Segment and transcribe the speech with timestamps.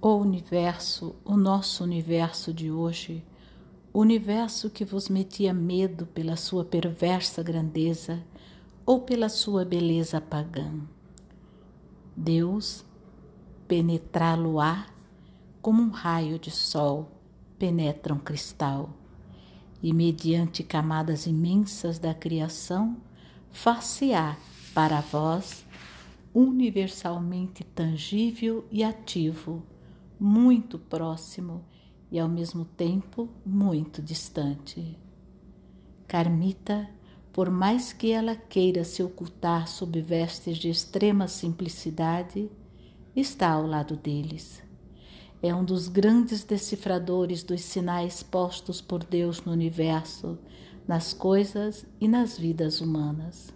[0.00, 3.24] O universo, o nosso universo de hoje,
[3.92, 8.22] o universo que vos metia medo pela sua perversa grandeza
[8.86, 10.72] ou pela sua beleza pagã.
[12.16, 12.84] Deus
[13.66, 14.86] penetrá-lo-á
[15.60, 17.10] como um raio de sol
[17.58, 18.90] penetra um cristal,
[19.82, 22.96] e mediante camadas imensas da criação,
[23.50, 24.36] far-se-á
[24.72, 25.66] para vós
[26.32, 29.64] universalmente tangível e ativo,
[30.18, 31.64] muito próximo
[32.10, 34.98] e ao mesmo tempo muito distante.
[36.06, 36.88] Carmita,
[37.32, 42.50] por mais que ela queira se ocultar sob vestes de extrema simplicidade,
[43.14, 44.62] está ao lado deles.
[45.40, 50.38] É um dos grandes decifradores dos sinais postos por Deus no universo,
[50.86, 53.54] nas coisas e nas vidas humanas.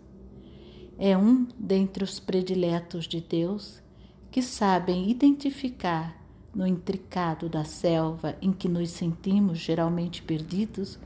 [0.99, 3.83] É um dentre os prediletos de Deus
[4.31, 6.22] que sabem identificar
[6.55, 10.99] no intricado da selva em que nos sentimos geralmente perdidos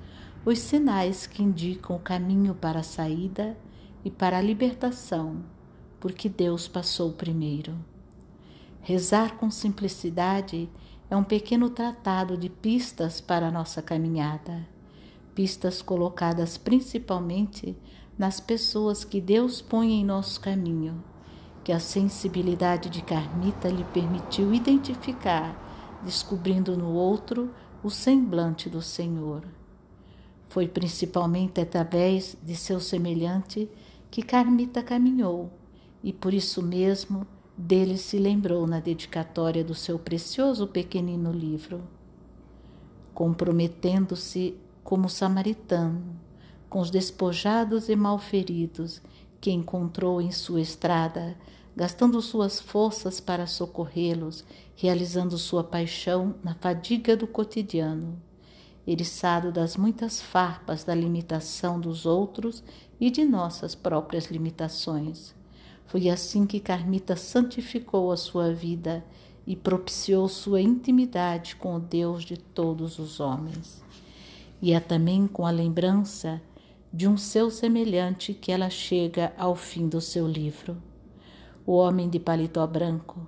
[0.44, 3.56] os sinais que indicam o caminho para a saída
[4.04, 5.44] e para a libertação,
[5.98, 7.76] porque Deus passou primeiro.
[8.80, 10.68] Rezar com simplicidade
[11.10, 14.66] é um pequeno tratado de pistas para a nossa caminhada,
[15.34, 17.76] pistas colocadas principalmente
[18.16, 21.02] nas pessoas que Deus põe em nosso caminho,
[21.66, 27.50] que a sensibilidade de Carmita lhe permitiu identificar, descobrindo no outro
[27.82, 29.42] o semblante do Senhor.
[30.46, 33.68] Foi principalmente através de seu semelhante
[34.12, 35.50] que Carmita caminhou,
[36.04, 37.26] e por isso mesmo
[37.58, 41.82] dele se lembrou na dedicatória do seu precioso pequenino livro,
[43.12, 46.14] comprometendo-se como samaritano
[46.68, 49.02] com os despojados e malferidos
[49.46, 51.36] que encontrou em sua estrada,
[51.76, 54.44] gastando suas forças para socorrê-los,
[54.74, 58.20] realizando sua paixão na fadiga do cotidiano,
[58.84, 62.60] eriçado das muitas farpas da limitação dos outros
[63.00, 65.36] e de nossas próprias limitações
[65.86, 69.04] foi assim que Carmita santificou a sua vida
[69.46, 73.82] e propiciou sua intimidade com o Deus de todos os homens.
[74.60, 76.42] E é também com a lembrança
[76.92, 80.80] de um seu semelhante que ela chega ao fim do seu livro.
[81.66, 83.26] O homem de paletó branco,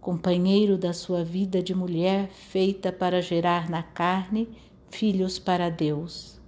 [0.00, 4.48] companheiro da sua vida de mulher feita para gerar na carne
[4.88, 6.40] filhos para Deus.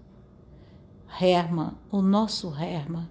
[1.21, 3.09] Herman, o nosso Herman,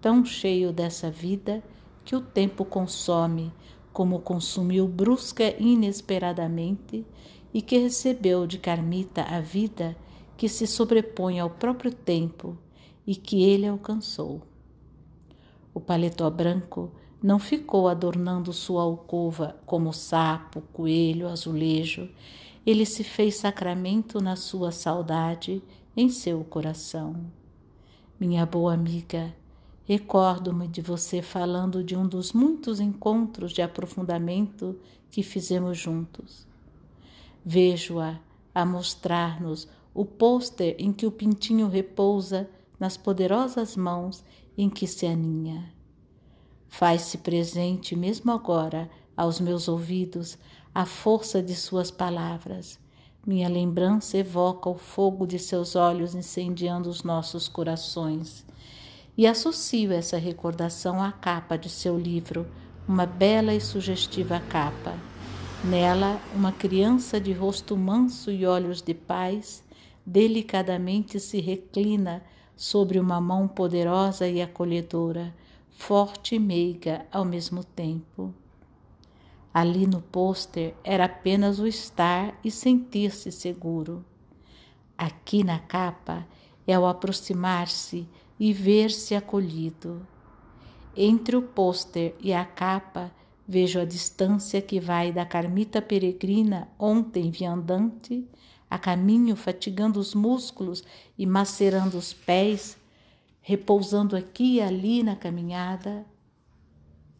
[0.00, 1.62] tão cheio dessa vida
[2.04, 3.52] que o tempo consome,
[3.92, 7.06] como consumiu brusca e inesperadamente,
[7.52, 9.96] e que recebeu de Carmita a vida
[10.36, 12.58] que se sobrepõe ao próprio tempo
[13.06, 14.42] e que ele alcançou.
[15.72, 16.92] O paletó branco
[17.22, 22.08] não ficou adornando sua alcova como sapo, coelho, azulejo,
[22.66, 25.62] ele se fez sacramento na sua saudade,
[25.96, 27.16] em seu coração.
[28.18, 29.34] Minha boa amiga,
[29.86, 34.78] Recordo-me de você falando de um dos muitos encontros de aprofundamento
[35.10, 36.46] que fizemos juntos.
[37.44, 38.18] Vejo-a
[38.54, 42.48] a mostrar-nos o pôster em que o pintinho repousa
[42.84, 44.22] nas poderosas mãos
[44.58, 45.72] em que se aninha.
[46.68, 50.36] Faz-se presente mesmo agora aos meus ouvidos
[50.74, 52.78] a força de suas palavras.
[53.26, 58.44] Minha lembrança evoca o fogo de seus olhos incendiando os nossos corações
[59.16, 62.46] e associo essa recordação à capa de seu livro,
[62.86, 64.94] uma bela e sugestiva capa.
[65.64, 69.64] Nela, uma criança de rosto manso e olhos de paz
[70.04, 72.22] delicadamente se reclina
[72.56, 75.34] sobre uma mão poderosa e acolhedora,
[75.70, 78.34] forte e meiga ao mesmo tempo.
[79.52, 84.04] Ali no pôster era apenas o estar e sentir-se seguro.
[84.96, 86.26] Aqui na capa
[86.66, 90.06] é o aproximar-se e ver-se acolhido.
[90.96, 93.12] Entre o pôster e a capa,
[93.46, 98.26] vejo a distância que vai da carmita peregrina, ontem viandante,
[98.74, 100.82] a caminho fatigando os músculos
[101.16, 102.76] e macerando os pés,
[103.40, 106.04] repousando aqui e ali na caminhada.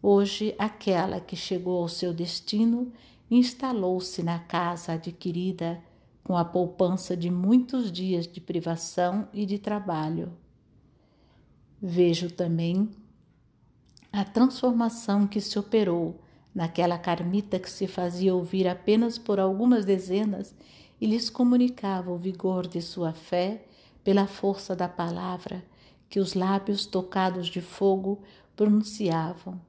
[0.03, 2.93] Hoje, aquela que chegou ao seu destino
[3.31, 5.81] instalou-se na casa adquirida
[6.25, 10.33] com a poupança de muitos dias de privação e de trabalho.
[11.81, 12.91] Vejo também
[14.13, 16.19] a transformação que se operou
[16.55, 20.55] naquela carmita que se fazia ouvir apenas por algumas dezenas
[21.01, 23.67] e lhes comunicava o vigor de sua fé
[24.05, 25.65] pela força da palavra
[26.09, 28.23] que os lábios tocados de fogo
[28.55, 29.61] pronunciavam.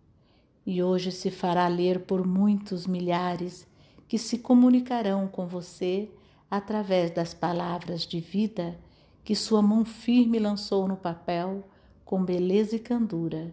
[0.65, 3.67] E hoje se fará ler por muitos milhares
[4.07, 6.09] que se comunicarão com você
[6.49, 8.77] através das palavras de vida
[9.23, 11.63] que sua mão firme lançou no papel
[12.03, 13.51] com beleza e candura,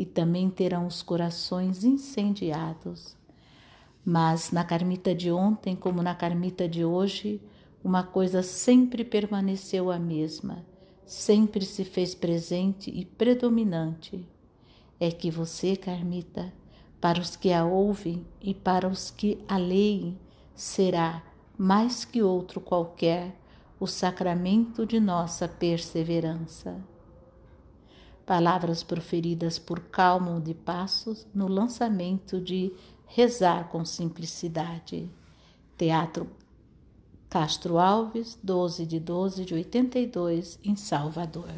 [0.00, 3.14] e também terão os corações incendiados.
[4.02, 7.38] Mas na carmita de ontem, como na carmita de hoje,
[7.84, 10.64] uma coisa sempre permaneceu a mesma,
[11.04, 14.26] sempre se fez presente e predominante.
[14.98, 16.50] É que você, Carmita,
[16.98, 20.18] para os que a ouvem e para os que a leem,
[20.54, 21.22] será,
[21.58, 23.38] mais que outro qualquer,
[23.78, 26.82] o sacramento de nossa perseverança.
[28.30, 32.72] Palavras proferidas por Calmo de Passos no lançamento de
[33.04, 35.10] Rezar com Simplicidade.
[35.76, 36.28] Teatro
[37.28, 41.50] Castro Alves, 12 de 12 de 82, em Salvador.